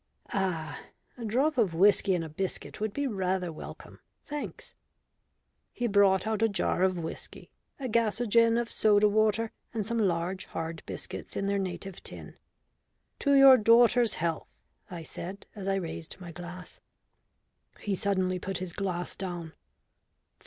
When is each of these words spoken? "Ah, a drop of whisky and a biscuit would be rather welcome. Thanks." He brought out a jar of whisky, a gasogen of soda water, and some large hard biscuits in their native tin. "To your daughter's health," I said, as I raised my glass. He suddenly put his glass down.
"Ah, 0.33 0.81
a 1.15 1.23
drop 1.23 1.59
of 1.59 1.75
whisky 1.75 2.15
and 2.15 2.23
a 2.25 2.29
biscuit 2.29 2.79
would 2.81 2.91
be 2.91 3.05
rather 3.05 3.51
welcome. 3.53 3.99
Thanks." 4.23 4.73
He 5.71 5.85
brought 5.85 6.25
out 6.25 6.41
a 6.41 6.49
jar 6.49 6.81
of 6.81 6.97
whisky, 6.97 7.51
a 7.79 7.87
gasogen 7.87 8.57
of 8.57 8.71
soda 8.71 9.07
water, 9.07 9.51
and 9.75 9.85
some 9.85 9.99
large 9.99 10.45
hard 10.45 10.81
biscuits 10.87 11.35
in 11.37 11.45
their 11.45 11.59
native 11.59 12.01
tin. 12.01 12.35
"To 13.19 13.35
your 13.35 13.57
daughter's 13.57 14.15
health," 14.15 14.47
I 14.89 15.03
said, 15.03 15.45
as 15.53 15.67
I 15.67 15.75
raised 15.75 16.19
my 16.19 16.31
glass. 16.31 16.79
He 17.79 17.93
suddenly 17.93 18.39
put 18.39 18.57
his 18.57 18.73
glass 18.73 19.15
down. 19.15 19.53